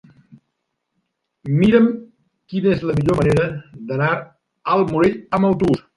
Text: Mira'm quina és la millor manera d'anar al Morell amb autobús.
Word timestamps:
Mira'm 1.57 1.89
quina 2.53 2.73
és 2.77 2.81
la 2.91 2.95
millor 3.01 3.19
manera 3.21 3.45
d'anar 3.93 4.09
al 4.75 4.87
Morell 4.95 5.21
amb 5.39 5.51
autobús. 5.53 5.87